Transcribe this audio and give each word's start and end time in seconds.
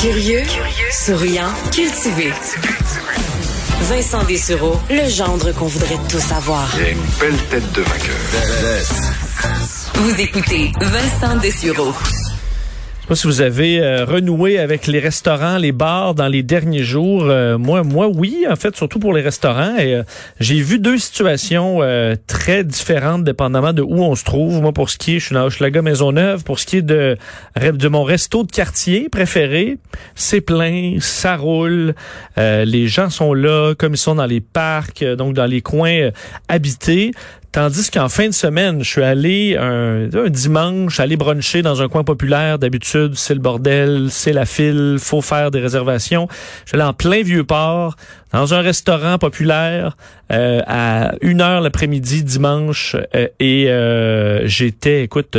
Curieux, 0.00 0.42
souriant, 0.90 1.52
cultivé. 1.70 2.32
Vincent 3.82 4.24
Dessureau, 4.24 4.80
le 4.88 5.06
gendre 5.10 5.52
qu'on 5.52 5.66
voudrait 5.66 5.98
tous 6.08 6.20
savoir. 6.20 6.70
Il 6.78 6.84
a 6.84 6.90
une 6.90 6.98
belle 7.20 7.36
tête 7.50 7.72
de 7.72 7.82
vainqueur. 7.82 8.16
Vous 9.96 10.18
écoutez 10.18 10.72
Vincent 10.80 11.36
Dessureau. 11.36 11.92
Sais 13.10 13.14
pas 13.14 13.18
si 13.22 13.26
vous 13.26 13.40
avez 13.40 13.80
euh, 13.80 14.04
renoué 14.04 14.60
avec 14.60 14.86
les 14.86 15.00
restaurants, 15.00 15.58
les 15.58 15.72
bars 15.72 16.14
dans 16.14 16.28
les 16.28 16.44
derniers 16.44 16.84
jours. 16.84 17.24
Euh, 17.24 17.58
moi, 17.58 17.82
moi, 17.82 18.06
oui, 18.06 18.46
en 18.48 18.54
fait, 18.54 18.76
surtout 18.76 19.00
pour 19.00 19.12
les 19.12 19.20
restaurants. 19.20 19.76
Et 19.78 19.96
euh, 19.96 20.04
j'ai 20.38 20.60
vu 20.60 20.78
deux 20.78 20.96
situations 20.96 21.80
très 22.28 22.62
différentes, 22.62 23.24
dépendamment 23.24 23.72
de 23.72 23.82
où 23.82 24.04
on 24.04 24.14
se 24.14 24.22
trouve. 24.22 24.62
Moi, 24.62 24.70
pour 24.72 24.90
ce 24.90 24.96
qui 24.96 25.16
est, 25.16 25.18
je 25.18 25.24
suis 25.24 25.34
dans 25.34 25.46
Hochelaga 25.46 25.82
Maisonneuve. 25.82 26.44
Pour 26.44 26.60
ce 26.60 26.66
qui 26.66 26.76
est 26.76 26.82
de 26.82 27.16
de 27.60 27.88
mon 27.88 28.04
resto 28.04 28.44
de 28.44 28.52
quartier 28.52 29.08
préféré, 29.08 29.78
c'est 30.14 30.40
plein, 30.40 30.98
ça 31.00 31.36
roule. 31.36 31.94
les 32.36 32.86
gens 32.86 33.10
sont 33.10 33.34
là, 33.34 33.74
comme 33.76 33.94
ils 33.94 33.98
sont 33.98 34.14
dans 34.14 34.26
les 34.26 34.40
parcs, 34.40 35.04
donc 35.04 35.34
dans 35.34 35.46
les 35.46 35.62
coins 35.62 36.10
habités. 36.46 37.10
Tandis 37.52 37.90
qu'en 37.90 38.08
fin 38.08 38.28
de 38.28 38.32
semaine, 38.32 38.84
je 38.84 38.88
suis 38.88 39.02
allé 39.02 39.56
un, 39.56 40.06
dimanche, 40.28 41.00
aller 41.00 41.16
bruncher 41.16 41.62
dans 41.62 41.82
un 41.82 41.88
coin 41.88 42.04
populaire. 42.04 42.60
D'habitude, 42.60 43.14
c'est 43.16 43.34
le 43.34 43.40
bordel, 43.40 44.06
c'est 44.10 44.32
la 44.32 44.46
file, 44.46 44.98
faut 45.00 45.20
faire 45.20 45.50
des 45.50 45.58
réservations. 45.58 46.28
Je 46.64 46.70
suis 46.70 46.76
allé 46.76 46.88
en 46.88 46.92
plein 46.92 47.22
vieux 47.22 47.42
port, 47.42 47.96
dans 48.32 48.54
un 48.54 48.60
restaurant 48.60 49.18
populaire, 49.18 49.96
euh, 50.30 50.62
à 50.68 51.14
une 51.22 51.40
heure 51.40 51.60
l'après-midi 51.60 52.22
dimanche, 52.22 52.94
euh, 53.16 53.26
et 53.40 53.68
euh, 53.68 54.46
j'étais, 54.46 55.02
écoute 55.02 55.36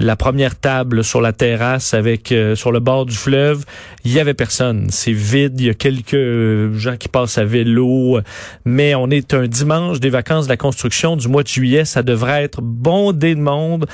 la 0.00 0.16
première 0.16 0.58
table 0.58 1.04
sur 1.04 1.20
la 1.20 1.32
terrasse 1.32 1.92
avec 1.94 2.32
euh, 2.32 2.54
sur 2.54 2.72
le 2.72 2.80
bord 2.80 3.04
du 3.04 3.14
fleuve, 3.14 3.64
il 4.04 4.12
y 4.12 4.18
avait 4.18 4.34
personne. 4.34 4.86
C'est 4.88 5.12
vide, 5.12 5.60
il 5.60 5.66
y 5.66 5.70
a 5.70 5.74
quelques 5.74 6.14
euh, 6.14 6.72
gens 6.74 6.96
qui 6.96 7.08
passent 7.08 7.36
à 7.36 7.44
vélo, 7.44 8.18
mais 8.64 8.94
on 8.94 9.10
est 9.10 9.34
un 9.34 9.46
dimanche 9.46 10.00
des 10.00 10.10
vacances 10.10 10.46
de 10.46 10.50
la 10.50 10.56
construction 10.56 11.16
du 11.16 11.28
mois 11.28 11.42
de 11.42 11.48
juillet, 11.48 11.84
ça 11.84 12.02
devrait 12.02 12.42
être 12.42 12.62
bondé 12.62 13.34
de 13.34 13.40
monde 13.40 13.86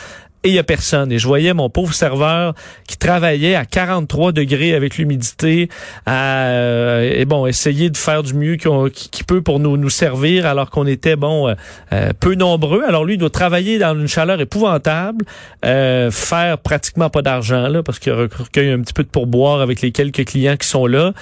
et 0.46 0.50
il 0.50 0.54
y 0.54 0.58
a 0.60 0.64
personne. 0.64 1.10
Et 1.10 1.18
je 1.18 1.26
voyais 1.26 1.52
mon 1.54 1.68
pauvre 1.68 1.92
serveur 1.92 2.54
qui 2.86 2.96
travaillait 2.96 3.56
à 3.56 3.64
43 3.64 4.30
degrés 4.30 4.74
avec 4.74 4.96
l'humidité, 4.96 5.68
euh, 6.08 7.12
et 7.12 7.24
bon, 7.24 7.46
essayer 7.46 7.90
de 7.90 7.96
faire 7.96 8.22
du 8.22 8.34
mieux 8.34 8.56
qu'il 8.56 9.24
peut 9.24 9.42
pour 9.42 9.58
nous, 9.58 9.76
nous 9.76 9.90
servir 9.90 10.46
alors 10.46 10.70
qu'on 10.70 10.86
était, 10.86 11.16
bon, 11.16 11.48
euh, 11.48 11.54
euh, 11.92 12.10
peu 12.18 12.34
nombreux. 12.34 12.84
Alors 12.86 13.04
lui, 13.04 13.14
il 13.14 13.18
doit 13.18 13.30
travailler 13.30 13.78
dans 13.78 13.98
une 13.98 14.06
chaleur 14.06 14.40
épouvantable, 14.40 15.24
faire 15.62 16.58
pratiquement 16.62 17.10
pas 17.10 17.22
d'argent, 17.22 17.66
là, 17.68 17.82
parce 17.82 17.98
qu'il 17.98 18.12
recueille 18.12 18.70
un 18.70 18.80
petit 18.80 18.92
peu 18.92 19.02
de 19.02 19.08
pourboire 19.08 19.60
avec 19.60 19.80
les 19.80 19.90
quelques 19.90 20.24
clients 20.24 20.56
qui 20.56 20.68
sont 20.68 20.86
là. 20.86 21.12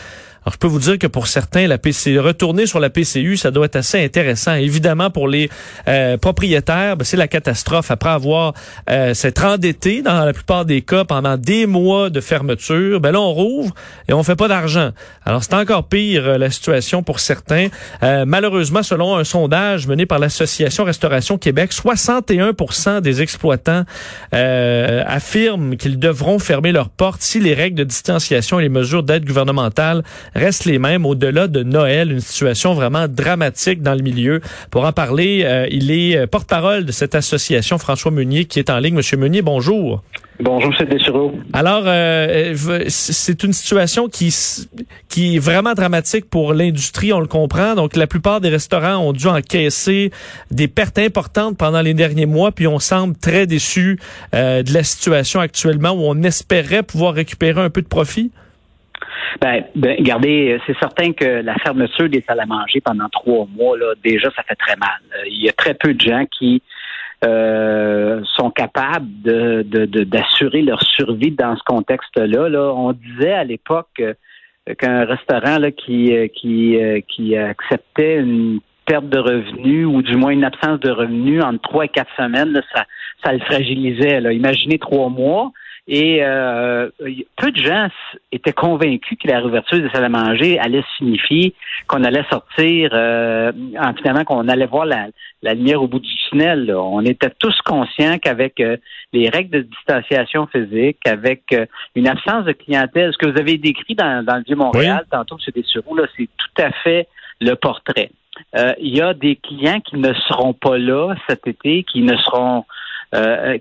Alors, 0.44 0.52
je 0.52 0.58
peux 0.58 0.66
vous 0.66 0.78
dire 0.78 0.98
que 0.98 1.06
pour 1.06 1.26
certains, 1.26 1.66
la 1.66 1.78
PC, 1.78 2.18
retourner 2.18 2.66
sur 2.66 2.78
la 2.78 2.90
PCU, 2.90 3.38
ça 3.38 3.50
doit 3.50 3.64
être 3.64 3.76
assez 3.76 4.04
intéressant. 4.04 4.52
Évidemment, 4.52 5.08
pour 5.08 5.26
les 5.26 5.48
euh, 5.88 6.18
propriétaires, 6.18 6.98
ben, 6.98 7.04
c'est 7.04 7.16
la 7.16 7.28
catastrophe 7.28 7.90
après 7.90 8.10
avoir 8.10 8.52
euh, 8.90 9.14
s'être 9.14 9.42
endetté 9.42 10.02
dans 10.02 10.22
la 10.22 10.34
plupart 10.34 10.66
des 10.66 10.82
cas 10.82 11.06
pendant 11.06 11.38
des 11.38 11.64
mois 11.64 12.10
de 12.10 12.20
fermeture. 12.20 13.00
Ben 13.00 13.12
là, 13.12 13.22
on 13.22 13.32
rouvre 13.32 13.74
et 14.06 14.12
on 14.12 14.22
fait 14.22 14.36
pas 14.36 14.46
d'argent. 14.46 14.90
Alors, 15.24 15.42
c'est 15.42 15.54
encore 15.54 15.88
pire 15.88 16.28
euh, 16.28 16.36
la 16.36 16.50
situation 16.50 17.02
pour 17.02 17.20
certains. 17.20 17.68
Euh, 18.02 18.26
malheureusement, 18.26 18.82
selon 18.82 19.16
un 19.16 19.24
sondage 19.24 19.86
mené 19.86 20.04
par 20.04 20.18
l'Association 20.18 20.84
Restauration 20.84 21.38
Québec, 21.38 21.72
61% 21.72 23.00
des 23.00 23.22
exploitants 23.22 23.84
affirment 24.32 25.76
qu'ils 25.76 25.98
devront 25.98 26.38
fermer 26.38 26.72
leurs 26.72 26.90
portes 26.90 27.22
si 27.22 27.40
les 27.40 27.54
règles 27.54 27.76
de 27.76 27.84
distanciation 27.84 28.58
et 28.58 28.62
les 28.62 28.68
mesures 28.68 29.02
d'aide 29.02 29.24
gouvernementale 29.24 30.02
restent 30.34 30.64
les 30.64 30.78
mêmes 30.78 31.06
au-delà 31.06 31.48
de 31.48 31.62
Noël, 31.62 32.12
une 32.12 32.20
situation 32.20 32.74
vraiment 32.74 33.08
dramatique 33.08 33.82
dans 33.82 33.94
le 33.94 34.02
milieu. 34.02 34.40
Pour 34.70 34.84
en 34.84 34.92
parler, 34.92 35.42
euh, 35.44 35.66
il 35.70 35.90
est 35.90 36.16
euh, 36.16 36.26
porte-parole 36.26 36.84
de 36.84 36.92
cette 36.92 37.14
association, 37.14 37.78
François 37.78 38.10
Meunier, 38.10 38.44
qui 38.44 38.58
est 38.58 38.70
en 38.70 38.78
ligne. 38.78 38.94
Monsieur 38.94 39.16
Meunier, 39.16 39.42
bonjour. 39.42 40.02
Bonjour, 40.40 40.74
c'est 40.76 40.88
Dessureau. 40.88 41.32
Alors, 41.52 41.84
euh, 41.86 42.54
c'est 42.88 43.44
une 43.44 43.52
situation 43.52 44.08
qui, 44.08 44.34
qui 45.08 45.36
est 45.36 45.38
vraiment 45.38 45.74
dramatique 45.74 46.28
pour 46.28 46.54
l'industrie, 46.54 47.12
on 47.12 47.20
le 47.20 47.28
comprend. 47.28 47.76
Donc, 47.76 47.94
la 47.94 48.08
plupart 48.08 48.40
des 48.40 48.48
restaurants 48.48 48.96
ont 48.96 49.12
dû 49.12 49.28
encaisser 49.28 50.10
des 50.50 50.66
pertes 50.66 50.98
importantes 50.98 51.56
pendant 51.56 51.82
les 51.82 51.94
derniers 51.94 52.26
mois, 52.26 52.50
puis 52.50 52.66
on 52.66 52.80
semble 52.80 53.16
très 53.16 53.46
déçu 53.46 54.00
de 54.32 54.74
la 54.74 54.82
situation 54.82 55.38
actuellement 55.38 55.92
où 55.92 56.02
on 56.02 56.20
espérait 56.24 56.82
pouvoir 56.82 57.14
récupérer 57.14 57.60
un 57.60 57.70
peu 57.70 57.82
de 57.82 57.86
profit. 57.86 58.32
Ben, 59.40 59.64
ben, 59.74 59.96
regardez, 59.98 60.58
c'est 60.66 60.76
certain 60.78 61.12
que 61.12 61.42
la 61.42 61.54
fermeture 61.56 62.08
des 62.08 62.22
salles 62.22 62.40
à 62.40 62.46
manger 62.46 62.80
pendant 62.80 63.08
trois 63.08 63.46
mois, 63.46 63.76
là, 63.76 63.94
déjà, 64.02 64.30
ça 64.34 64.42
fait 64.42 64.54
très 64.54 64.76
mal. 64.76 64.88
Euh, 65.12 65.22
il 65.26 65.44
y 65.44 65.48
a 65.48 65.52
très 65.52 65.74
peu 65.74 65.94
de 65.94 66.00
gens 66.00 66.24
qui 66.26 66.62
euh, 67.24 68.22
sont 68.36 68.50
capables 68.50 69.08
de, 69.22 69.62
d'assurer 70.04 70.62
leur 70.62 70.82
survie 70.82 71.32
dans 71.32 71.56
ce 71.56 71.62
contexte-là. 71.64 72.48
Là. 72.48 72.72
On 72.74 72.92
disait 72.92 73.32
à 73.32 73.44
l'époque 73.44 74.00
euh, 74.00 74.14
qu'un 74.78 75.04
restaurant 75.04 75.58
là, 75.58 75.70
qui, 75.70 76.12
qui, 76.34 76.78
qui 77.08 77.36
acceptait 77.36 78.16
une 78.16 78.60
perte 78.86 79.08
de 79.08 79.18
revenus 79.18 79.86
ou 79.86 80.02
du 80.02 80.16
moins 80.16 80.30
une 80.30 80.44
absence 80.44 80.80
de 80.80 80.90
revenus 80.90 81.42
en 81.42 81.56
trois 81.58 81.86
et 81.86 81.88
quatre 81.88 82.14
semaines, 82.16 82.60
ça, 82.74 82.84
ça 83.22 83.32
le 83.32 83.40
fragilisait. 83.40 84.20
Là. 84.20 84.32
Imaginez 84.32 84.78
trois 84.78 85.08
mois. 85.08 85.52
Et 85.86 86.20
euh, 86.22 86.88
peu 87.36 87.52
de 87.52 87.62
gens 87.62 87.88
étaient 88.32 88.54
convaincus 88.54 89.18
que 89.22 89.28
la 89.28 89.40
réouverture 89.40 89.80
des 89.80 89.90
salles 89.90 90.04
à 90.04 90.08
manger 90.08 90.58
allait 90.58 90.82
signifier 90.96 91.54
qu'on 91.86 92.04
allait 92.04 92.24
sortir, 92.30 92.90
euh, 92.94 93.52
finalement 93.98 94.24
qu'on 94.24 94.48
allait 94.48 94.66
voir 94.66 94.86
la, 94.86 95.08
lumière 95.42 95.82
au 95.82 95.86
bout 95.86 95.98
du 95.98 96.14
tunnel. 96.30 96.74
On 96.74 97.04
était 97.04 97.30
tous 97.38 97.54
conscients 97.66 98.16
qu'avec 98.18 98.60
euh, 98.60 98.78
les 99.12 99.28
règles 99.28 99.50
de 99.50 99.60
distanciation 99.60 100.46
physique, 100.46 101.06
avec 101.06 101.42
euh, 101.52 101.66
une 101.94 102.08
absence 102.08 102.46
de 102.46 102.52
clientèle, 102.52 103.12
ce 103.12 103.18
que 103.18 103.30
vous 103.30 103.38
avez 103.38 103.58
décrit 103.58 103.94
dans, 103.94 104.24
dans 104.24 104.36
le 104.36 104.42
Vieux-Montréal, 104.44 105.04
tantôt, 105.10 105.36
M. 105.36 105.52
Dessureau, 105.54 105.96
là, 105.96 106.04
c'est 106.16 106.28
tout 106.38 106.62
à 106.62 106.70
fait 106.82 107.08
le 107.40 107.54
portrait. 107.56 108.10
Il 108.80 108.96
y 108.96 109.00
a 109.00 109.14
des 109.14 109.36
clients 109.36 109.80
qui 109.80 109.96
ne 109.96 110.12
seront 110.28 110.54
pas 110.54 110.78
là 110.78 111.14
cet 111.28 111.46
été, 111.46 111.84
qui 111.84 112.02
ne 112.02 112.16
seront 112.16 112.64
euh, 113.14 113.58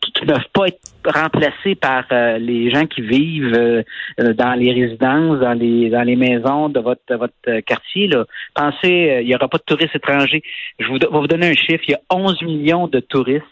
qui, 0.00 0.24
ne 0.24 0.32
peuvent 0.32 0.48
pas 0.52 0.66
être 0.66 0.80
remplacés 1.04 1.76
par 1.76 2.04
euh, 2.10 2.38
les 2.38 2.70
gens 2.70 2.86
qui 2.86 3.02
vivent 3.02 3.54
euh, 3.54 3.82
dans 4.18 4.54
les 4.54 4.72
résidences, 4.72 5.38
dans 5.38 5.52
les 5.52 5.90
dans 5.90 6.02
les 6.02 6.16
maisons 6.16 6.68
de 6.68 6.80
votre 6.80 7.14
votre 7.14 7.60
quartier. 7.60 8.08
Là. 8.08 8.24
Pensez, 8.54 9.20
il 9.22 9.26
n'y 9.26 9.34
aura 9.34 9.48
pas 9.48 9.58
de 9.58 9.62
touristes 9.62 9.94
étrangers. 9.94 10.42
Je 10.80 10.86
vous, 10.86 10.98
vais 10.98 11.06
vous 11.10 11.28
donner 11.28 11.50
un 11.50 11.54
chiffre. 11.54 11.84
Il 11.86 11.92
y 11.92 11.94
a 11.94 12.00
11 12.10 12.42
millions 12.42 12.88
de 12.88 12.98
touristes 13.00 13.44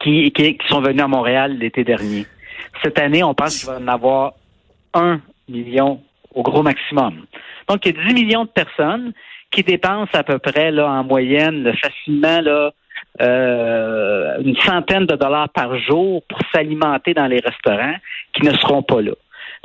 qui, 0.00 0.30
qui, 0.32 0.58
sont 0.68 0.80
venus 0.80 1.02
à 1.02 1.08
Montréal 1.08 1.56
l'été 1.58 1.84
dernier. 1.84 2.26
Cette 2.82 2.98
année, 2.98 3.22
on 3.22 3.34
pense 3.34 3.58
qu'il 3.60 3.68
va 3.68 3.78
en 3.78 3.88
avoir 3.88 4.32
un 4.94 5.20
million 5.48 6.00
au 6.34 6.42
gros 6.42 6.62
maximum. 6.62 7.26
Donc, 7.68 7.86
il 7.86 7.96
y 7.96 8.00
a 8.00 8.08
10 8.08 8.14
millions 8.14 8.44
de 8.44 8.50
personnes 8.50 9.12
qui 9.50 9.62
dépensent 9.62 10.14
à 10.14 10.24
peu 10.24 10.38
près 10.38 10.70
là, 10.70 10.90
en 10.90 11.04
moyenne 11.04 11.72
facilement 11.80 12.40
là, 12.40 12.72
euh, 13.20 14.38
une 14.40 14.56
centaine 14.58 15.06
de 15.06 15.16
dollars 15.16 15.48
par 15.48 15.76
jour 15.78 16.22
pour 16.28 16.38
s'alimenter 16.52 17.14
dans 17.14 17.26
les 17.26 17.40
restaurants 17.40 17.96
qui 18.32 18.42
ne 18.42 18.52
seront 18.52 18.82
pas 18.82 19.00
là. 19.00 19.12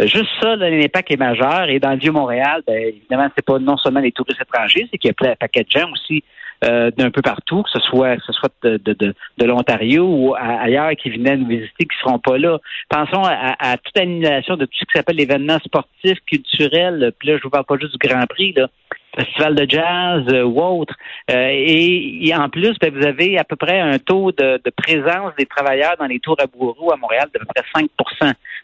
Euh, 0.01 0.07
juste 0.07 0.29
ça, 0.41 0.55
l'impact 0.55 1.11
est 1.11 1.17
majeur. 1.17 1.69
Et 1.69 1.79
dans 1.79 1.91
le 1.91 1.97
Vieux-Montréal, 1.97 2.63
ben, 2.65 2.75
évidemment, 2.75 3.29
c'est 3.35 3.45
pas 3.45 3.59
non 3.59 3.77
seulement 3.77 3.99
les 3.99 4.11
touristes 4.11 4.41
étrangers, 4.41 4.87
c'est 4.91 4.97
qu'il 4.97 5.09
y 5.09 5.11
a 5.11 5.13
plein 5.13 5.31
de 5.31 5.37
paquets 5.37 5.63
de 5.63 5.69
gens 5.69 5.91
aussi 5.91 6.23
euh, 6.63 6.89
d'un 6.91 7.11
peu 7.11 7.21
partout, 7.21 7.63
que 7.63 7.69
ce 7.69 7.79
soit 7.79 8.15
que 8.15 8.23
ce 8.25 8.33
soit 8.33 8.49
de, 8.63 8.77
de, 8.77 8.93
de, 8.93 9.45
l'Ontario 9.45 10.05
ou 10.05 10.33
ailleurs 10.35 10.91
qui 10.91 11.09
venaient 11.09 11.35
nous 11.35 11.47
visiter, 11.47 11.85
qui 11.85 11.97
seront 11.99 12.19
pas 12.19 12.37
là. 12.37 12.57
Pensons 12.89 13.21
à, 13.23 13.55
à 13.59 13.77
toute 13.77 13.95
l'annulation 13.97 14.55
de 14.55 14.65
tout 14.65 14.77
ce 14.79 14.85
qui 14.85 14.95
s'appelle 14.95 15.17
l'événement 15.17 15.59
sportif, 15.59 16.17
culturel. 16.25 17.11
Puis 17.19 17.29
là, 17.29 17.37
je 17.37 17.43
vous 17.43 17.49
parle 17.49 17.65
pas 17.65 17.77
juste 17.77 17.99
du 17.99 18.07
Grand 18.07 18.25
Prix, 18.27 18.53
là 18.53 18.67
festival 19.15 19.55
de 19.55 19.69
jazz 19.69 20.43
ou 20.43 20.61
autre. 20.61 20.95
Et, 21.29 22.31
en 22.35 22.49
plus, 22.49 22.77
ben, 22.79 22.93
vous 22.93 23.05
avez 23.05 23.37
à 23.37 23.43
peu 23.43 23.55
près 23.55 23.79
un 23.79 23.99
taux 23.99 24.31
de, 24.31 24.59
présence 24.75 25.33
des 25.37 25.45
travailleurs 25.45 25.95
dans 25.99 26.05
les 26.05 26.19
tours 26.19 26.37
à 26.39 26.47
Bourreau 26.47 26.91
à 26.91 26.97
Montréal 26.97 27.27
de 27.33 27.39
peu 27.39 27.45
près 27.45 27.63
5% 27.75 27.87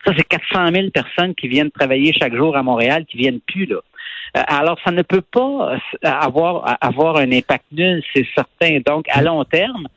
Ça, 0.06 0.14
c'est 0.16 0.24
400 0.24 0.72
000 0.72 0.90
personnes 0.90 1.36
qui 1.36 1.48
viennent 1.48 1.72
travailler 1.72 2.14
chaque 2.14 2.36
jour 2.36 2.56
à 2.56 2.64
Montréal, 2.64 3.06
qui 3.06 3.18
viennent 3.18 3.42
plus 3.42 3.66
là. 3.66 3.78
Alors, 4.34 4.78
ça 4.84 4.92
ne 4.92 5.02
peut 5.02 5.22
pas 5.22 5.78
avoir, 6.04 6.78
avoir 6.82 7.18
un 7.18 7.32
impact 7.32 7.66
nul, 7.72 8.04
c'est 8.14 8.28
certain. 8.36 8.80
Donc, 8.86 9.06
à 9.10 9.22
long 9.22 9.44
terme, 9.44 9.88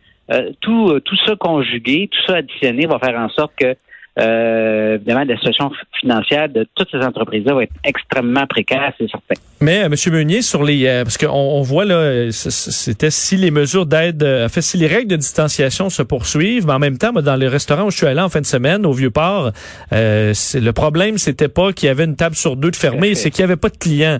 tout, 0.60 1.00
tout 1.00 1.16
ça 1.26 1.36
conjugué, 1.36 2.08
tout 2.10 2.20
ça 2.26 2.36
additionné 2.38 2.86
va 2.86 2.98
faire 2.98 3.18
en 3.18 3.28
sorte 3.28 3.52
que 3.56 3.76
euh, 4.18 4.96
évidemment, 4.96 5.24
la 5.24 5.36
situation 5.36 5.70
financière 5.98 6.48
de 6.48 6.66
toutes 6.74 6.90
ces 6.90 6.98
entreprises-là 6.98 7.54
va 7.54 7.62
être 7.62 7.72
extrêmement 7.84 8.46
précaire, 8.46 8.92
c'est 8.98 9.10
certain. 9.10 9.34
Mais, 9.60 9.84
euh, 9.84 9.86
M. 9.86 9.94
Meunier, 10.12 10.42
sur 10.42 10.64
les, 10.64 10.86
euh, 10.86 11.04
parce 11.04 11.16
qu'on 11.16 11.28
on 11.30 11.62
voit 11.62 11.84
là, 11.84 12.30
c'était 12.30 13.10
si 13.10 13.36
les 13.36 13.50
mesures 13.50 13.86
d'aide, 13.86 14.22
euh, 14.22 14.48
fait, 14.48 14.60
si 14.60 14.76
les 14.76 14.86
règles 14.86 15.08
de 15.08 15.16
distanciation 15.16 15.88
se 15.88 16.02
poursuivent, 16.02 16.66
mais 16.66 16.74
en 16.74 16.78
même 16.78 16.98
temps, 16.98 17.12
dans 17.12 17.36
les 17.36 17.48
restaurants 17.48 17.84
où 17.84 17.90
je 17.90 17.96
suis 17.96 18.06
allé 18.06 18.20
en 18.20 18.28
fin 18.28 18.40
de 18.40 18.46
semaine, 18.46 18.84
au 18.84 18.92
Vieux-Port, 18.92 19.52
euh, 19.92 20.34
le 20.54 20.70
problème, 20.72 21.16
c'était 21.16 21.48
pas 21.48 21.72
qu'il 21.72 21.86
y 21.86 21.90
avait 21.90 22.04
une 22.04 22.16
table 22.16 22.36
sur 22.36 22.56
deux 22.56 22.70
de 22.70 22.76
fermée, 22.76 23.14
c'est 23.14 23.30
qu'il 23.30 23.40
y 23.40 23.44
avait 23.44 23.56
pas 23.56 23.68
de 23.68 23.76
clients. 23.76 24.18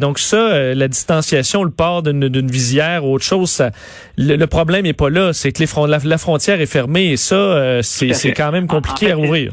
donc 0.00 0.18
ça, 0.18 0.74
la 0.74 0.88
distanciation, 0.88 1.64
le 1.64 1.70
port 1.70 2.02
d'une 2.02 2.50
visière 2.50 3.04
ou 3.04 3.14
autre 3.14 3.24
chose, 3.24 3.50
ça, 3.50 3.70
le, 4.16 4.44
problème 4.46 4.86
est 4.86 4.92
pas 4.92 5.10
là. 5.10 5.32
C'est 5.32 5.52
que 5.52 5.60
les 5.60 5.88
la, 5.88 5.98
la, 6.04 6.18
frontière 6.18 6.60
est 6.60 6.66
fermée 6.66 7.12
et 7.12 7.16
ça, 7.16 7.80
c'est 7.82 8.32
quand 8.32 8.52
même 8.52 8.66
compliqué 8.66 9.10
à 9.10 9.16
ouvrir. 9.24 9.52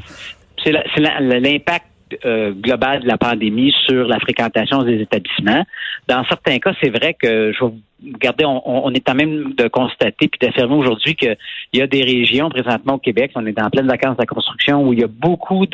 C'est 0.64 0.72
l'impact 0.72 1.86
euh, 2.26 2.52
global 2.52 3.02
de 3.02 3.08
la 3.08 3.18
pandémie 3.18 3.74
sur 3.88 4.08
la 4.08 4.20
fréquentation 4.20 4.84
des 4.84 5.02
établissements. 5.02 5.66
Dans 6.08 6.24
certains 6.26 6.60
cas, 6.60 6.74
c'est 6.82 6.90
vrai 6.90 7.14
que 7.14 7.52
je 7.54 7.66
vais 7.66 7.72
regardez, 8.14 8.46
on, 8.46 8.86
on, 8.86 8.92
est 8.94 9.08
en 9.10 9.16
même 9.16 9.54
de 9.54 9.68
constater 9.68 10.28
puis 10.28 10.40
d'affirmer 10.42 10.76
aujourd'hui 10.76 11.16
qu'il 11.16 11.38
y 11.74 11.82
a 11.82 11.88
des 11.88 12.02
régions 12.02 12.50
présentement 12.50 12.96
au 12.96 12.98
Québec, 12.98 13.32
on 13.36 13.46
est 13.46 13.60
en 13.62 13.70
pleine 13.70 13.88
vacances 13.88 14.18
de 14.18 14.22
la 14.22 14.26
construction, 14.26 14.88
où 14.88 14.94
il 14.94 15.00
y 15.00 15.04
a 15.04 15.08
beaucoup 15.08 15.66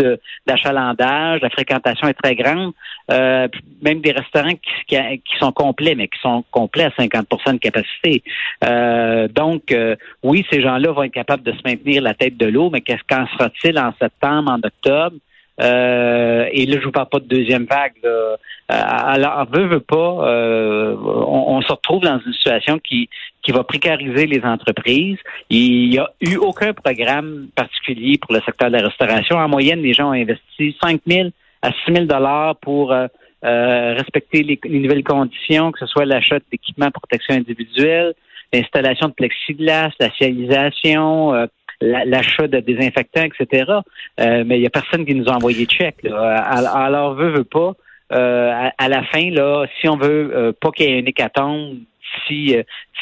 d'achalandage, 0.46 1.42
la 1.42 1.50
fréquentation 1.50 2.08
est 2.08 2.14
très 2.14 2.36
grande, 2.36 2.74
euh, 3.12 3.48
même 3.82 4.02
des 4.02 4.12
restaurants 4.12 4.54
qui, 4.54 4.96
qui, 4.96 5.38
sont 5.40 5.52
complets, 5.52 5.96
mais 5.96 6.08
qui 6.08 6.20
sont 6.22 6.44
complets 6.52 6.86
à 6.86 6.90
50% 6.90 7.54
de 7.54 7.58
capacité. 7.58 8.24
Euh, 8.64 9.28
donc, 9.28 9.72
euh, 9.72 9.96
oui, 10.24 10.46
ces 10.52 10.62
gens-là 10.62 10.92
vont 10.92 11.04
être 11.04 11.14
capables 11.14 11.44
de 11.44 11.52
se 11.52 11.62
maintenir 11.66 12.02
la 12.02 12.14
tête 12.14 12.38
de 12.38 12.46
l'eau, 12.46 12.70
mais 12.70 12.82
qu'est-ce 12.82 13.04
qu'en 13.08 13.28
sera-t-il 13.28 13.80
en 13.80 13.94
septembre, 14.00 14.52
en 14.52 14.58
octobre? 14.58 15.16
Euh, 15.60 16.48
et 16.52 16.66
là, 16.66 16.78
je 16.80 16.86
vous 16.86 16.92
parle 16.92 17.10
pas 17.10 17.20
de 17.20 17.26
deuxième 17.26 17.66
vague. 17.66 17.94
Là. 18.04 18.10
Euh, 18.10 18.38
alors, 18.70 19.48
veut, 19.52 19.66
veut 19.66 19.80
pas, 19.80 20.28
euh, 20.28 20.96
on, 20.96 21.62
se 21.62 21.72
retrouve 21.72 22.04
dans 22.04 22.20
une 22.26 22.34
situation 22.34 22.80
qui, 22.80 23.10
qui 23.42 23.52
va 23.52 23.64
précariser 23.64 24.28
les 24.28 24.44
entreprises. 24.44 25.18
Il 25.50 25.90
n'y 25.90 25.98
a 25.98 26.10
eu 26.22 26.36
aucun 26.36 26.74
programme 26.74 27.48
particulier 27.56 28.18
pour 28.18 28.34
le 28.34 28.42
secteur 28.42 28.70
de 28.70 28.78
la 28.78 28.88
restauration. 28.88 29.38
En 29.38 29.48
moyenne, 29.48 29.82
les 29.82 29.94
gens 29.94 30.10
ont 30.10 30.14
investi 30.14 30.76
5 30.82 31.02
000 31.08 31.30
à 31.62 31.72
6 31.86 31.94
000 31.94 32.06
dollars 32.06 32.56
pour 32.58 32.94
respecter 33.42 34.44
les, 34.44 34.80
nouvelles 34.80 35.04
conditions, 35.04 35.72
que 35.72 35.80
ce 35.80 35.86
soit 35.86 36.06
l'achat 36.06 36.38
d'équipements 36.52 36.88
de 36.88 36.92
protection 36.92 37.36
individuelle, 37.36 38.14
l'installation 38.52 39.08
de 39.08 39.14
plexiglas, 39.14 39.92
la 40.00 40.12
cialisation, 40.12 41.48
l'achat 41.82 42.48
de 42.48 42.60
désinfectants, 42.60 43.24
etc. 43.24 43.72
Euh, 44.20 44.44
mais 44.46 44.58
il 44.58 44.62
n'y 44.62 44.68
a 44.68 44.72
personne 44.72 45.06
qui 45.06 45.16
nous 45.16 45.28
a 45.28 45.36
envoyé 45.36 45.66
de 45.66 45.72
chèque. 45.72 46.06
Alors, 46.06 47.14
veut, 47.14 47.30
veut 47.30 47.44
pas. 47.44 47.74
Euh, 48.14 48.70
à, 48.78 48.90
la 48.90 49.04
fin, 49.04 49.30
là, 49.32 49.66
si 49.80 49.90
on 49.90 49.98
veut 49.98 50.32
euh, 50.34 50.52
pas 50.60 50.72
qu'il 50.72 50.90
y 50.90 50.94
ait 50.94 51.02
un 51.02 51.06
hécatombe 51.06 51.78
si, 52.26 52.56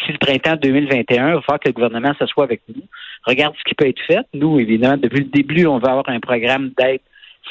si 0.04 0.12
le 0.12 0.18
printemps 0.18 0.56
2021, 0.56 1.30
il 1.30 1.34
va 1.36 1.42
falloir 1.42 1.60
que 1.60 1.68
le 1.68 1.74
gouvernement 1.74 2.14
s'assoie 2.18 2.44
avec 2.44 2.62
nous. 2.68 2.82
Regarde 3.24 3.54
ce 3.58 3.64
qui 3.64 3.76
peut 3.76 3.88
être 3.88 4.02
fait. 4.08 4.26
Nous, 4.34 4.60
évidemment, 4.60 4.98
depuis 4.98 5.20
le 5.20 5.30
début, 5.30 5.68
on 5.68 5.78
va 5.78 5.92
avoir 5.92 6.10
un 6.10 6.20
programme 6.20 6.72
d'aide 6.76 7.02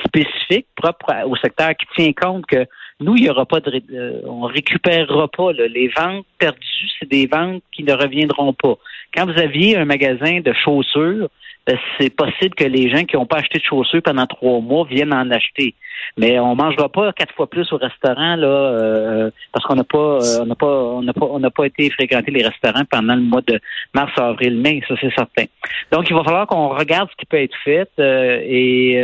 spécifique 0.05 0.67
propre 0.75 1.15
au 1.27 1.37
secteur 1.37 1.71
qui 1.77 1.87
tient 1.97 2.13
compte 2.13 2.45
que 2.47 2.67
nous, 3.01 3.17
il 3.17 3.25
y 3.25 3.31
aura 3.31 3.45
pas 3.45 3.61
de, 3.61 3.83
euh, 3.93 4.21
on 4.25 4.43
récupérera 4.43 5.29
pas 5.29 5.53
les 5.53 5.89
ventes 5.89 6.27
perdues, 6.39 6.89
c'est 6.99 7.09
des 7.09 7.27
ventes 7.27 7.63
qui 7.73 7.83
ne 7.83 7.93
reviendront 7.93 8.53
pas. 8.53 8.77
Quand 9.15 9.27
vous 9.27 9.39
aviez 9.39 9.77
un 9.77 9.85
magasin 9.85 10.41
de 10.41 10.53
chaussures, 10.53 11.29
ben, 11.67 11.79
c'est 11.99 12.15
possible 12.15 12.55
que 12.55 12.65
les 12.65 12.91
gens 12.91 13.05
qui 13.05 13.17
n'ont 13.17 13.27
pas 13.27 13.39
acheté 13.39 13.59
de 13.59 13.65
chaussures 13.65 14.03
pendant 14.03 14.27
trois 14.27 14.61
mois 14.61 14.87
viennent 14.89 15.15
en 15.15 15.31
acheter. 15.31 15.75
Mais 16.19 16.39
on 16.39 16.55
mangera 16.55 16.89
pas 16.89 17.13
quatre 17.15 17.35
fois 17.35 17.49
plus 17.49 17.73
au 17.73 17.79
restaurant 17.79 18.37
là, 18.37 18.47
euh, 18.47 19.31
parce 19.53 19.65
qu'on 19.65 19.75
n'a 19.75 19.85
pas, 19.85 20.19
euh, 20.19 20.43
on 20.43 20.47
n'a 20.47 20.55
pas, 20.55 20.67
on 20.67 21.03
n'a 21.03 21.13
pas, 21.15 21.27
on 21.27 21.39
n'a 21.39 21.51
pas 21.51 21.65
été 21.65 21.91
fréquenter 21.91 22.31
les 22.31 22.47
restaurants 22.47 22.85
pendant 22.89 23.15
le 23.15 23.23
mois 23.23 23.41
de 23.41 23.59
mars, 23.95 24.13
avril, 24.19 24.59
mai, 24.59 24.83
ça 24.87 24.95
c'est 25.01 25.15
certain. 25.15 25.45
Donc 25.91 26.09
il 26.11 26.15
va 26.15 26.23
falloir 26.23 26.47
qu'on 26.47 26.69
regarde 26.69 27.09
ce 27.11 27.17
qui 27.17 27.27
peut 27.27 27.43
être 27.43 27.57
fait 27.65 27.91
et 27.99 28.99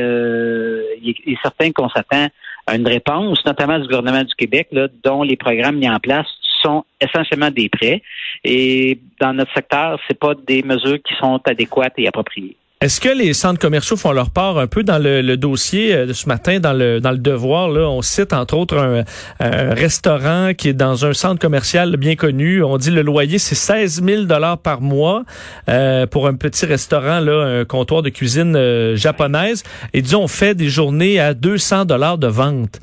il 1.02 1.14
est 1.26 1.42
certain 1.42 1.72
qu'on 1.72 1.88
s'attend 1.88 2.28
une 2.75 2.87
réponse, 2.87 3.44
notamment 3.44 3.78
du 3.78 3.87
gouvernement 3.87 4.25
du 4.25 4.34
Québec, 4.34 4.69
dont 5.05 5.22
les 5.22 5.37
programmes 5.37 5.76
mis 5.76 5.88
en 5.88 5.99
place 5.99 6.26
sont 6.62 6.84
essentiellement 7.00 7.50
des 7.50 7.69
prêts. 7.69 8.02
Et 8.44 8.99
dans 9.20 9.32
notre 9.32 9.52
secteur, 9.55 9.99
c'est 10.06 10.19
pas 10.19 10.34
des 10.34 10.62
mesures 10.62 11.02
qui 11.02 11.14
sont 11.14 11.40
adéquates 11.46 11.94
et 11.99 12.06
appropriées. 12.06 12.56
Est-ce 12.82 12.99
que 12.99 13.11
les 13.11 13.35
centres 13.35 13.61
commerciaux 13.61 13.99
font 13.99 14.12
leur 14.12 14.31
part 14.31 14.56
un 14.56 14.67
peu 14.67 14.82
dans 14.82 14.97
le, 14.97 15.37
dossier 15.37 15.94
euh, 15.94 16.06
de 16.06 16.15
ce 16.15 16.27
matin, 16.27 16.61
dans 16.61 16.73
le 16.73 16.99
dans 16.99 17.11
le 17.11 17.19
devoir 17.19 17.69
là, 17.69 17.87
on 17.87 18.00
cite 18.00 18.32
entre 18.32 18.56
autres 18.56 18.79
un, 18.79 19.75
restaurant 19.75 20.55
qui 20.56 20.71
est 20.71 20.73
dans 20.73 21.05
un 21.05 21.12
centre 21.12 21.38
commercial 21.38 21.94
bien 21.99 22.17
connu. 22.17 22.62
On 22.62 22.79
dit 22.79 22.91
le 22.91 23.03
loyer 23.03 23.38
c'est 23.38 23.55
16 23.55 24.03
000 24.03 24.23
dollars 24.23 24.56
par 24.56 24.81
mois 24.81 25.25
euh, 25.69 26.06
pour 26.06 26.27
un 26.27 26.32
petit 26.32 26.65
restaurant 26.65 27.21
là, 27.21 27.61
un 27.61 27.65
comptoir 27.67 28.00
de 28.00 28.09
cuisine 28.09 28.56
euh, 28.56 28.97
japonaise. 28.97 29.62
Et 29.93 30.00
disons 30.00 30.23
on 30.23 30.29
fait 30.29 30.55
des 30.55 30.71
journées 30.71 31.21
à 31.21 31.35
200 31.35 31.85
dollars 31.85 32.17
de 32.17 32.29
vente. 32.29 32.81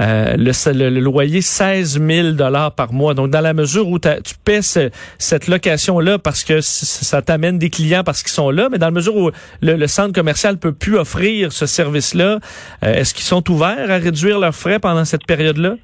Euh, 0.00 0.34
le, 0.38 0.88
le, 0.88 1.00
loyer 1.00 1.42
16 1.42 2.00
000 2.00 2.30
dollars 2.30 2.72
par 2.72 2.92
mois. 2.92 3.12
Donc, 3.12 3.30
dans 3.30 3.40
la 3.40 3.52
mesure 3.52 3.86
où 3.88 3.98
tu 3.98 4.34
paies 4.44 4.62
cette 4.62 5.46
location-là 5.46 6.18
parce 6.18 6.42
que 6.42 6.60
ça 6.62 7.20
t'amène 7.20 7.58
des 7.58 7.68
clients 7.68 8.02
parce 8.02 8.22
qu'ils 8.22 8.32
sont 8.32 8.50
là, 8.50 8.68
mais 8.70 8.78
dans 8.78 8.86
la 8.86 8.92
mesure 8.92 9.16
où 9.16 9.30
le, 9.60 9.86
centre 9.86 10.14
commercial 10.14 10.56
peut 10.56 10.72
plus 10.72 10.96
offrir 10.96 11.52
ce 11.52 11.66
service-là, 11.66 12.38
euh, 12.82 12.94
est-ce 12.94 13.12
qu'ils 13.12 13.24
sont 13.24 13.48
ouverts 13.50 13.90
à 13.90 13.98
réduire 13.98 14.38
leurs 14.38 14.54
frais 14.54 14.78
pendant 14.78 15.04
cette 15.04 15.26
période-là? 15.26 15.74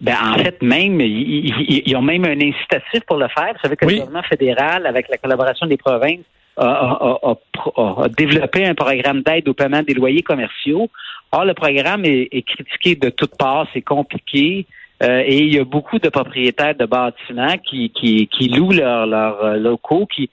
Ben, 0.00 0.14
en 0.22 0.38
fait, 0.38 0.62
même, 0.62 0.98
ils, 1.00 1.94
ont 1.94 2.02
même 2.02 2.24
un 2.24 2.40
incitatif 2.40 3.00
pour 3.06 3.18
le 3.18 3.28
faire. 3.28 3.52
Vous 3.52 3.60
savez 3.62 3.76
que 3.76 3.84
le 3.84 3.92
gouvernement 3.92 4.22
fédéral, 4.22 4.86
avec 4.86 5.08
la 5.10 5.18
collaboration 5.18 5.66
des 5.66 5.76
provinces, 5.76 6.24
a, 6.60 8.08
développé 8.16 8.66
un 8.66 8.74
programme 8.74 9.22
d'aide 9.22 9.48
au 9.48 9.54
paiement 9.54 9.82
des 9.82 9.94
loyers 9.94 10.22
commerciaux. 10.22 10.88
Or, 11.32 11.44
le 11.44 11.54
programme 11.54 12.04
est, 12.04 12.42
critiqué 12.42 12.96
de 12.96 13.10
toutes 13.10 13.36
parts, 13.36 13.66
c'est 13.72 13.82
compliqué. 13.82 14.66
Euh, 15.02 15.22
et 15.24 15.38
il 15.38 15.54
y 15.54 15.58
a 15.58 15.64
beaucoup 15.64 15.98
de 15.98 16.08
propriétaires 16.10 16.74
de 16.74 16.84
bâtiments 16.84 17.56
qui, 17.58 17.90
qui, 17.90 18.26
qui 18.26 18.48
louent 18.48 18.72
leurs 18.72 19.42
euh, 19.42 19.56
locaux, 19.56 20.06
qui 20.06 20.28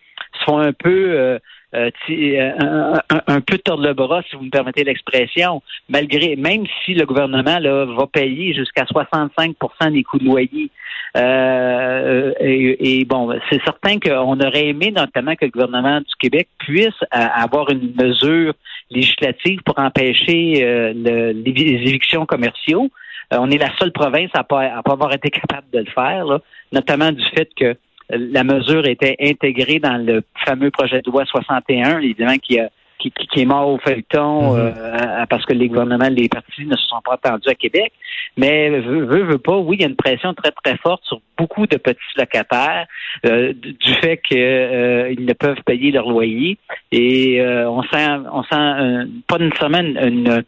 sont 0.46 0.58
un 0.58 0.74
peu 0.74 1.12
euh, 1.12 1.40
un, 1.74 3.02
un, 3.28 3.42
peu 3.42 3.58
tordre 3.58 3.84
le 3.84 3.94
bras, 3.94 4.22
si 4.30 4.36
vous 4.36 4.44
me 4.44 4.50
permettez 4.50 4.84
l'expression, 4.84 5.62
malgré 5.90 6.36
même 6.36 6.66
si 6.84 6.94
le 6.94 7.06
gouvernement 7.06 7.60
là, 7.60 7.86
va 7.86 8.08
payer 8.08 8.54
jusqu'à 8.54 8.84
65% 8.84 9.92
des 9.92 10.04
coûts 10.04 10.18
de 10.18 10.26
loyer. 10.26 10.72
et, 11.16 13.00
et, 13.00 13.06
bon, 13.06 13.38
c'est 13.50 13.62
certain 13.64 14.00
qu'on 14.00 14.40
aurait 14.40 14.68
aimé 14.68 14.92
notamment 14.92 15.36
que 15.36 15.46
le 15.46 15.52
gouvernement 15.52 16.00
du 16.00 16.16
Québec 16.20 16.48
puisse 16.60 16.96
avoir 17.12 17.70
une 17.70 17.94
mesure 17.96 18.54
législative 18.92 19.62
pour 19.66 19.78
empêcher 19.80 20.64
euh, 20.64 20.94
les 20.94 21.52
évictions 21.52 22.26
commerciaux. 22.26 22.90
Euh, 23.34 23.38
on 23.40 23.50
est 23.50 23.58
la 23.58 23.76
seule 23.78 23.92
province 23.92 24.30
à 24.34 24.44
pas, 24.44 24.82
pas 24.84 24.94
avoir 24.94 25.14
été 25.14 25.30
capable 25.30 25.68
de 25.72 25.80
le 25.80 25.92
faire, 25.92 26.26
notamment 26.72 27.12
du 27.12 27.24
fait 27.36 27.50
que 27.56 27.76
la 28.10 28.44
mesure 28.44 28.86
était 28.88 29.16
intégrée 29.20 29.80
dans 29.80 29.98
le 29.98 30.24
fameux 30.46 30.72
projet 30.72 31.02
de 31.02 31.12
loi 31.12 31.26
61, 31.26 32.00
évidemment, 32.00 32.38
qui 32.38 32.60
a 32.60 32.70
qui, 33.00 33.12
qui, 33.12 33.42
est 33.42 33.46
mort 33.46 33.70
au 33.70 33.78
feuilleton 33.78 34.54
mhm. 34.54 34.74
euh, 34.76 35.26
parce 35.30 35.46
que 35.46 35.54
les 35.54 35.68
gouvernements, 35.68 36.10
les 36.10 36.30
partis 36.30 36.66
ne 36.66 36.76
se 36.76 36.88
sont 36.88 37.02
pas 37.04 37.14
attendus 37.14 37.50
à 37.50 37.56
Québec. 37.56 37.94
Mais 38.38 38.70
veut, 38.70 39.06
veut, 39.06 39.24
veut 39.24 39.38
pas, 39.38 39.58
oui, 39.58 39.78
il 39.78 39.82
y 39.82 39.86
a 39.86 39.88
une 39.88 39.96
pression 39.96 40.34
très, 40.34 40.52
très 40.52 40.78
forte 40.78 41.04
sur 41.06 41.22
beaucoup 41.38 41.68
de 41.68 41.78
petits 41.78 42.00
locataires 42.18 42.86
euh, 43.26 43.54
du 43.54 43.94
fait 43.96 44.18
qu'ils 44.18 44.38
euh, 44.40 45.16
ne 45.18 45.34
peuvent 45.34 45.62
payer 45.66 45.92
leur 45.92 46.10
loyer. 46.10 46.58
Et 46.92 47.42
on 47.42 47.84
sent 47.84 48.08
on 48.32 48.44
sent 48.44 49.10
pas 49.28 49.38
nécessairement 49.38 49.80
une, 49.80 50.44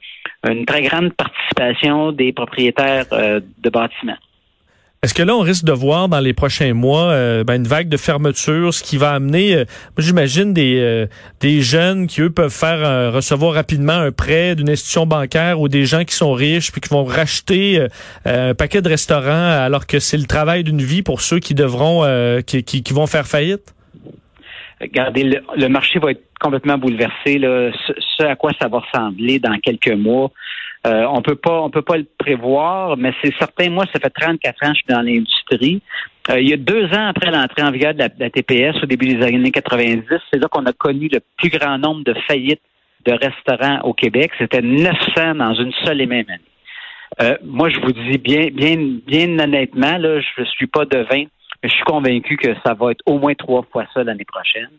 une, 0.48 0.66
très 0.66 0.82
grande 0.84 1.14
participation 1.14 2.12
des 2.12 2.32
propriétaires 2.32 3.06
de 3.10 3.70
bâtiments. 3.70 4.18
Est-ce 5.02 5.14
que 5.14 5.24
là, 5.24 5.34
on 5.34 5.40
risque 5.40 5.64
de 5.64 5.72
voir 5.72 6.10
dans 6.10 6.20
les 6.20 6.34
prochains 6.34 6.74
mois 6.74 7.12
euh, 7.12 7.46
ben, 7.46 7.56
une 7.56 7.68
vague 7.68 7.88
de 7.88 7.96
fermeture, 7.96 8.74
ce 8.74 8.84
qui 8.84 8.98
va 8.98 9.12
amener, 9.12 9.56
euh, 9.56 9.64
j'imagine, 9.98 10.54
des, 10.54 10.78
euh, 10.78 11.06
des 11.40 11.62
jeunes 11.62 12.06
qui, 12.06 12.20
eux, 12.20 12.30
peuvent 12.30 12.54
faire 12.54 13.14
recevoir 13.14 13.54
rapidement 13.54 13.94
un 13.94 14.12
prêt 14.12 14.56
d'une 14.56 14.70
institution 14.70 15.06
bancaire 15.06 15.62
ou 15.62 15.70
des 15.70 15.86
gens 15.86 16.04
qui 16.04 16.14
sont 16.14 16.34
riches 16.34 16.74
puis 16.74 16.82
qui 16.82 16.90
vont 16.90 17.06
racheter 17.06 17.88
un 18.26 18.54
paquet 18.54 18.82
de 18.82 18.90
restaurants 18.90 19.50
alors 19.64 19.88
que 19.88 20.00
c'est 20.00 20.18
le 20.18 20.26
travail 20.26 20.66
d'une 20.66 20.82
vie 20.82 21.02
pour 21.02 21.22
ceux 21.22 21.40
qui 21.40 21.54
devront, 21.54 22.04
qui, 22.46 22.66
qui, 22.66 22.84
qui, 22.84 22.94
vont 22.94 23.08
faire 23.08 23.26
faillite? 23.26 23.74
Regardez, 24.82 25.24
le, 25.56 25.70
marché 25.70 26.00
va 26.00 26.12
être 26.12 26.24
complètement 26.42 26.78
bouleversé. 26.78 27.38
Là, 27.38 27.72
ce 28.18 28.24
à 28.24 28.36
quoi 28.36 28.52
ça 28.62 28.68
va 28.68 28.80
ressembler 28.80 29.40
dans 29.40 29.58
quelques 29.60 29.94
mois, 29.94 30.32
euh, 30.88 31.06
on 31.10 31.22
peut 31.22 31.36
pas, 31.36 31.62
on 31.62 31.70
peut 31.70 31.82
pas 31.82 31.98
le 31.98 32.08
prévoir, 32.18 32.96
mais 32.96 33.12
c'est 33.22 33.34
certain. 33.38 33.70
Moi, 33.70 33.86
ça 33.94 34.00
fait 34.00 34.10
34 34.10 34.64
ans 34.64 34.72
que 34.72 34.78
je 34.78 34.82
suis 34.82 34.94
dans 34.94 35.02
l'industrie. 35.02 35.82
Euh, 36.30 36.40
il 36.40 36.50
y 36.50 36.54
a 36.54 36.58
deux 36.58 36.86
ans 36.86 37.08
après 37.08 37.32
l'entrée 37.32 37.64
en 37.64 37.72
vigueur 37.72 37.94
de 37.94 38.00
la, 38.00 38.30
TPS, 38.30 38.82
au 38.82 38.86
début 38.86 39.08
des 39.08 39.26
années 39.26 39.52
90, 39.52 40.04
c'est 40.32 40.40
là 40.40 40.48
qu'on 40.48 40.66
a 40.66 40.74
connu 40.74 41.10
le 41.12 41.20
plus 41.38 41.50
grand 41.50 41.78
nombre 41.78 42.04
de 42.04 42.14
faillites 42.28 42.62
de 43.06 43.12
restaurants 43.12 43.82
au 43.84 43.94
Québec. 43.94 44.32
C'était 44.38 44.62
900 44.62 45.36
dans 45.36 45.54
une 45.56 45.74
seule 45.84 46.02
et 46.02 46.06
même 46.06 46.26
année. 46.30 46.42
Euh, 47.22 47.36
moi, 47.44 47.70
je 47.70 47.80
vous 47.80 47.92
dis 47.92 48.18
bien, 48.18 48.48
bien, 48.54 48.78
bien 49.06 49.40
honnêtement, 49.40 49.98
là, 49.98 50.22
je 50.22 50.42
ne 50.42 50.46
suis 50.46 50.68
pas 50.68 50.86
devin, 50.86 51.26
je 51.64 51.70
suis 51.70 51.84
convaincu 51.84 52.38
que 52.38 52.54
ça 52.66 52.74
va 52.74 52.92
être 52.92 53.02
au 53.06 53.20
moins 53.20 53.34
trois 53.34 53.64
fois 53.72 53.86
ça 53.94 54.04
l'année 54.04 54.26
prochaine 54.26 54.70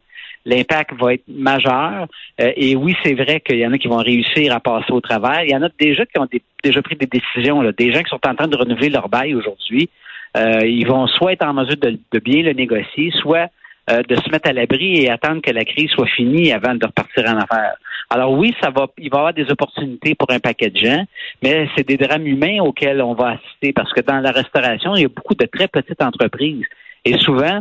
l'impact 0.45 0.93
va 0.95 1.15
être 1.15 1.29
majeur. 1.29 2.07
Euh, 2.41 2.53
et 2.57 2.77
oui, 2.77 2.95
c'est 3.03 3.15
vrai 3.15 3.41
qu'il 3.41 3.59
y 3.59 3.67
en 3.67 3.73
a 3.73 3.79
qui 3.79 3.89
vont 3.89 3.99
réussir 3.99 4.55
à 4.55 4.61
passer 4.61 4.93
au 4.93 5.01
travail. 5.01 5.49
Il 5.49 5.53
y 5.53 5.57
en 5.57 5.63
a 5.63 5.69
déjà 5.79 6.07
qui 6.07 6.19
ont 6.19 6.29
déjà 6.63 6.83
pris 6.83 6.97
des 6.97 7.07
décisions, 7.07 7.61
là, 7.63 7.73
des 7.73 7.93
gens 7.93 8.03
qui 8.03 8.11
sont 8.11 8.27
en 8.27 8.35
train 8.35 8.49
de 8.49 8.57
renouveler 8.57 8.91
leur 8.91 9.09
bail 9.09 9.35
aujourd'hui. 9.35 9.91
Euh, 10.37 10.61
ils 10.65 10.87
vont 10.87 11.07
soit 11.07 11.33
être 11.33 11.45
en 11.45 11.55
mesure 11.55 11.77
de, 11.77 12.19
bien 12.21 12.43
le 12.43 12.53
négocier, 12.53 13.11
soit 13.21 13.49
euh, 13.91 14.03
de 14.09 14.17
se 14.17 14.31
mettre 14.31 14.49
à 14.49 14.53
l'abri 14.53 15.01
et 15.01 15.11
attendre 15.11 15.41
que 15.43 15.51
la 15.51 15.65
crise 15.65 15.91
soit 15.91 16.07
finie 16.07 16.53
avant 16.53 16.75
de 16.75 16.87
repartir 16.87 17.25
en 17.27 17.39
affaires. 17.39 17.77
Alors 18.11 18.33
oui, 18.33 18.55
ça 18.61 18.71
va, 18.71 18.89
il 18.99 19.11
va 19.11 19.17
y 19.17 19.21
avoir 19.21 19.35
des 19.35 19.51
opportunités 19.51 20.15
pour 20.15 20.31
un 20.31 20.41
paquet 20.41 20.71
de 20.71 20.77
gens, 20.77 21.05
mais 21.43 21.69
c'est 21.77 21.87
des 21.87 21.97
drames 21.97 22.27
humains 22.27 22.61
auxquels 22.61 23.01
on 23.03 23.15
va 23.15 23.39
assister 23.39 23.73
parce 23.73 23.93
que 23.93 24.01
dans 24.01 24.21
la 24.21 24.33
restauration, 24.33 24.97
il 24.97 25.03
y 25.03 25.05
a 25.05 25.09
beaucoup 25.09 25.35
de 25.35 25.47
très 25.47 25.69
petites 25.69 26.03
entreprises 26.03 26.65
et 27.05 27.19
souvent, 27.19 27.61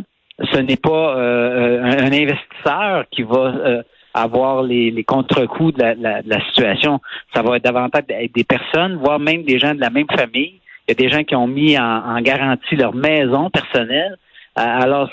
ce 0.52 0.58
n'est 0.58 0.76
pas 0.76 1.16
euh, 1.16 1.82
un, 1.82 2.12
investisseur 2.12 3.04
qui 3.10 3.22
va 3.22 3.54
euh, 3.54 3.82
avoir 4.14 4.62
les, 4.62 4.90
les 4.90 5.04
contre-coups 5.04 5.74
de 5.74 5.82
la, 5.82 6.40
situation. 6.46 7.00
Ça 7.34 7.42
va 7.42 7.56
être 7.56 7.64
davantage 7.64 8.04
des 8.08 8.44
personnes, 8.44 8.96
voire 8.96 9.18
même 9.18 9.42
des 9.44 9.58
gens 9.58 9.74
de 9.74 9.80
la 9.80 9.90
même 9.90 10.06
famille. 10.14 10.60
Il 10.88 10.90
y 10.90 10.92
a 10.92 10.94
des 10.94 11.08
gens 11.08 11.22
qui 11.22 11.36
ont 11.36 11.46
mis 11.46 11.78
en, 11.78 12.20
garantie 12.20 12.76
leur 12.76 12.94
maison 12.94 13.50
personnelle. 13.50 14.16
Euh, 14.58 14.62
alors, 14.62 15.08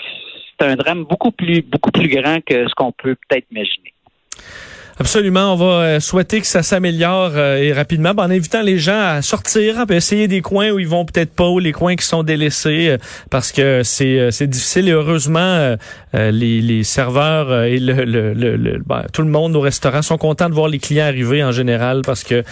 c'est 0.58 0.66
un 0.66 0.76
drame 0.76 1.04
beaucoup 1.04 1.30
plus 1.30 1.62
beaucoup 1.62 1.90
plus 1.90 2.08
grand 2.08 2.40
que 2.44 2.68
ce 2.68 2.74
qu'on 2.74 2.92
peut 2.92 3.16
peut-être 3.28 3.46
imaginer. 3.50 3.94
Absolument. 5.00 5.52
On 5.52 5.56
va 5.56 5.64
euh, 5.64 6.00
souhaiter 6.00 6.40
que 6.40 6.46
ça 6.46 6.64
s'améliore 6.64 7.30
euh, 7.36 7.56
et 7.58 7.72
rapidement 7.72 8.14
ben, 8.14 8.24
en 8.24 8.30
invitant 8.30 8.62
les 8.62 8.78
gens 8.78 9.00
à 9.00 9.22
sortir, 9.22 9.78
à 9.78 9.94
essayer 9.94 10.26
des 10.26 10.40
coins 10.40 10.70
où 10.70 10.80
ils 10.80 10.88
vont 10.88 11.04
peut-être 11.04 11.32
pas 11.32 11.48
ou 11.48 11.60
les 11.60 11.70
coins 11.70 11.94
qui 11.94 12.04
sont 12.04 12.24
délaissés 12.24 12.88
euh, 12.88 12.98
parce 13.30 13.52
que 13.52 13.82
c'est 13.84 14.32
c'est 14.32 14.48
difficile 14.48 14.88
et 14.88 14.92
heureusement 14.92 15.76
les, 16.14 16.60
les 16.60 16.82
serveurs 16.82 17.64
et 17.64 17.78
le, 17.78 18.04
le, 18.04 18.34
le, 18.34 18.82
ben, 18.84 19.04
tout 19.12 19.22
le 19.22 19.28
monde 19.28 19.54
au 19.54 19.60
restaurant 19.60 20.02
sont 20.02 20.18
contents 20.18 20.48
de 20.48 20.54
voir 20.54 20.68
les 20.68 20.78
clients 20.78 21.06
arriver 21.06 21.44
en 21.44 21.52
général 21.52 22.02
parce 22.04 22.24
que 22.24 22.42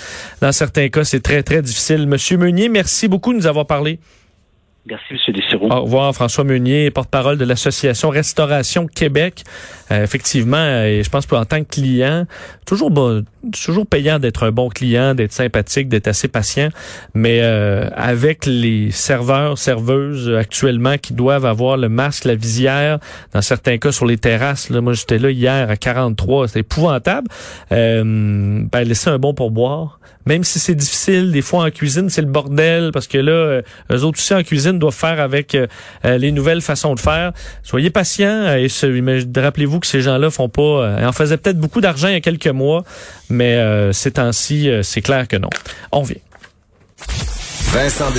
dans 0.40 0.52
certains 0.52 0.88
cas 0.88 1.02
c'est 1.02 1.22
très 1.22 1.42
très 1.42 1.62
difficile. 1.62 2.06
Monsieur 2.06 2.36
Meunier, 2.38 2.68
merci 2.68 3.08
beaucoup 3.08 3.32
de 3.32 3.38
nous 3.38 3.46
avoir 3.46 3.66
parlé. 3.66 3.98
Merci, 4.88 5.04
M. 5.10 5.34
Dessureau. 5.34 5.68
Au 5.68 5.82
revoir, 5.82 6.14
François 6.14 6.44
Meunier, 6.44 6.92
porte-parole 6.92 7.38
de 7.38 7.44
l'Association 7.44 8.08
Restauration 8.08 8.86
Québec. 8.86 9.42
Euh, 9.90 10.04
effectivement, 10.04 10.64
et 10.84 11.02
je 11.02 11.10
pense 11.10 11.26
qu'en 11.26 11.44
tant 11.44 11.64
que 11.64 11.68
client, 11.68 12.26
toujours 12.66 12.92
bon, 12.92 13.24
toujours 13.64 13.86
payant 13.86 14.20
d'être 14.20 14.44
un 14.44 14.52
bon 14.52 14.68
client, 14.68 15.14
d'être 15.14 15.32
sympathique, 15.32 15.88
d'être 15.88 16.06
assez 16.06 16.28
patient, 16.28 16.68
mais 17.14 17.40
euh, 17.42 17.88
avec 17.96 18.46
les 18.46 18.92
serveurs, 18.92 19.58
serveuses 19.58 20.32
actuellement 20.36 20.98
qui 20.98 21.14
doivent 21.14 21.46
avoir 21.46 21.76
le 21.76 21.88
masque, 21.88 22.24
la 22.24 22.36
visière, 22.36 23.00
dans 23.32 23.42
certains 23.42 23.78
cas 23.78 23.90
sur 23.90 24.06
les 24.06 24.18
terrasses. 24.18 24.70
Là, 24.70 24.80
moi, 24.80 24.92
j'étais 24.92 25.18
là 25.18 25.30
hier 25.30 25.68
à 25.68 25.76
43, 25.76 26.48
c'est 26.48 26.60
épouvantable. 26.60 27.26
Euh, 27.72 28.04
ben, 28.70 28.82
laisser 28.82 29.10
un 29.10 29.18
bon 29.18 29.34
pourboire 29.34 29.98
même 30.26 30.42
si 30.42 30.58
c'est 30.58 30.74
difficile, 30.74 31.30
des 31.30 31.40
fois 31.40 31.64
en 31.64 31.70
cuisine, 31.70 32.10
c'est 32.10 32.20
le 32.20 32.26
bordel 32.26 32.90
parce 32.92 33.06
que 33.06 33.18
là, 33.18 33.32
euh, 33.32 33.62
eux 33.92 34.02
autres 34.02 34.18
aussi 34.18 34.34
en 34.34 34.42
cuisine 34.42 34.75
doivent 34.78 34.94
faire 34.94 35.20
avec 35.20 35.54
euh, 35.54 35.66
euh, 36.04 36.18
les 36.18 36.32
nouvelles 36.32 36.60
façons 36.60 36.94
de 36.94 37.00
faire. 37.00 37.32
Soyez 37.62 37.90
patients 37.90 38.54
et 38.54 38.68
rappelez-vous 39.36 39.80
que 39.80 39.86
ces 39.86 40.00
gens-là 40.00 40.30
font 40.30 40.48
pas, 40.48 40.98
en 41.06 41.12
faisaient 41.12 41.36
peut-être 41.36 41.58
beaucoup 41.58 41.80
d'argent 41.80 42.08
il 42.08 42.14
y 42.14 42.16
a 42.16 42.20
quelques 42.20 42.46
mois, 42.46 42.84
mais 43.30 43.60
ces 43.92 44.12
temps-ci, 44.12 44.70
c'est 44.82 45.02
clair 45.02 45.28
que 45.28 45.36
non. 45.36 45.50
On 45.92 46.02
vient. 46.02 46.16
Vincent 47.72 48.10